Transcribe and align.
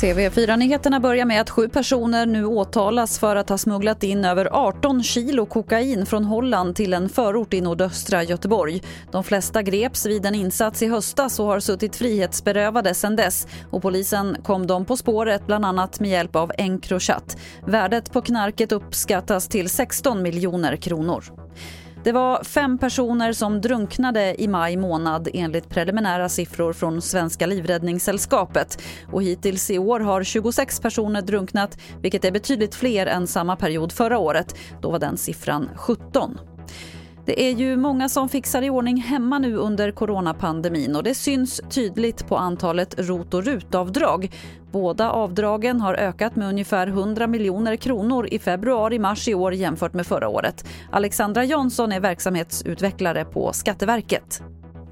TV4-nyheterna 0.00 1.00
börjar 1.00 1.24
med 1.24 1.40
att 1.40 1.50
sju 1.50 1.68
personer 1.68 2.26
nu 2.26 2.44
åtalas 2.44 3.18
för 3.18 3.36
att 3.36 3.48
ha 3.48 3.58
smugglat 3.58 4.02
in 4.02 4.24
över 4.24 4.48
18 4.52 5.02
kilo 5.02 5.46
kokain 5.46 6.06
från 6.06 6.24
Holland 6.24 6.76
till 6.76 6.94
en 6.94 7.08
förort 7.08 7.54
i 7.54 7.60
nordöstra 7.60 8.22
Göteborg. 8.22 8.82
De 9.12 9.24
flesta 9.24 9.62
greps 9.62 10.06
vid 10.06 10.26
en 10.26 10.34
insats 10.34 10.82
i 10.82 10.86
höstas 10.86 11.40
och 11.40 11.46
har 11.46 11.60
suttit 11.60 11.96
frihetsberövade 11.96 12.94
sedan 12.94 13.16
dess. 13.16 13.46
Och 13.70 13.82
polisen 13.82 14.36
kom 14.44 14.66
dem 14.66 14.84
på 14.84 14.96
spåret 14.96 15.46
bland 15.46 15.64
annat 15.64 16.00
med 16.00 16.10
hjälp 16.10 16.36
av 16.36 16.52
Encrochat. 16.58 17.36
Värdet 17.66 18.12
på 18.12 18.22
knarket 18.22 18.72
uppskattas 18.72 19.48
till 19.48 19.68
16 19.68 20.22
miljoner 20.22 20.76
kronor. 20.76 21.24
Det 22.06 22.12
var 22.12 22.44
fem 22.44 22.78
personer 22.78 23.32
som 23.32 23.60
drunknade 23.60 24.42
i 24.42 24.48
maj 24.48 24.76
månad 24.76 25.28
enligt 25.34 25.68
preliminära 25.68 26.28
siffror 26.28 26.72
från 26.72 27.02
Svenska 27.02 27.46
livräddningssällskapet. 27.46 28.82
Och 29.12 29.22
hittills 29.22 29.70
i 29.70 29.78
år 29.78 30.00
har 30.00 30.22
26 30.22 30.80
personer 30.80 31.22
drunknat 31.22 31.78
vilket 32.02 32.24
är 32.24 32.30
betydligt 32.30 32.74
fler 32.74 33.06
än 33.06 33.26
samma 33.26 33.56
period 33.56 33.92
förra 33.92 34.18
året. 34.18 34.56
Då 34.82 34.90
var 34.90 34.98
den 34.98 35.16
siffran 35.16 35.68
17. 35.76 36.38
Det 37.26 37.42
är 37.42 37.52
ju 37.52 37.76
många 37.76 38.08
som 38.08 38.28
fixar 38.28 38.62
i 38.62 38.70
ordning 38.70 38.96
hemma 38.96 39.38
nu 39.38 39.56
under 39.56 39.90
coronapandemin 39.90 40.96
och 40.96 41.02
det 41.02 41.14
syns 41.14 41.60
tydligt 41.74 42.28
på 42.28 42.36
antalet 42.36 42.94
ROT 43.08 43.34
och 43.34 43.44
RUT-avdrag. 43.44 44.28
Båda 44.72 45.10
avdragen 45.10 45.80
har 45.80 45.94
ökat 45.94 46.36
med 46.36 46.48
ungefär 46.48 46.86
100 46.86 47.26
miljoner 47.26 47.76
kronor 47.76 48.28
i 48.30 48.38
februari-mars 48.38 49.28
i 49.28 49.34
år 49.34 49.54
jämfört 49.54 49.94
med 49.94 50.06
förra 50.06 50.28
året. 50.28 50.68
Alexandra 50.90 51.44
Jansson 51.44 51.92
är 51.92 52.00
verksamhetsutvecklare 52.00 53.24
på 53.24 53.52
Skatteverket. 53.52 54.42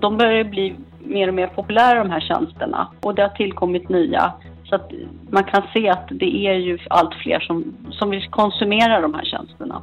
De 0.00 0.16
börjar 0.16 0.44
bli 0.44 0.76
mer 1.04 1.28
och 1.28 1.34
mer 1.34 1.46
populära 1.46 1.98
de 1.98 2.10
här 2.10 2.20
tjänsterna 2.20 2.88
och 3.00 3.14
det 3.14 3.22
har 3.22 3.28
tillkommit 3.28 3.88
nya. 3.88 4.32
Så 4.64 4.74
att 4.74 4.90
man 5.30 5.44
kan 5.44 5.62
se 5.72 5.88
att 5.88 6.08
det 6.10 6.46
är 6.46 6.54
ju 6.54 6.78
allt 6.90 7.14
fler 7.14 7.40
som, 7.40 7.76
som 7.90 8.10
vill 8.10 8.28
konsumera 8.30 9.00
de 9.00 9.14
här 9.14 9.24
tjänsterna. 9.24 9.82